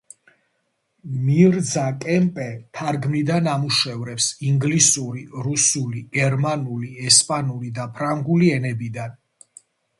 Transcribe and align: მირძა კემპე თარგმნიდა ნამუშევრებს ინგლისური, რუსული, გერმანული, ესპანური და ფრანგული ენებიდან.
მირძა 1.25 1.83
კემპე 2.05 2.47
თარგმნიდა 2.79 3.37
ნამუშევრებს 3.49 4.31
ინგლისური, 4.53 5.23
რუსული, 5.49 6.03
გერმანული, 6.21 6.93
ესპანური 7.13 7.73
და 7.79 7.89
ფრანგული 8.01 8.53
ენებიდან. 8.59 9.17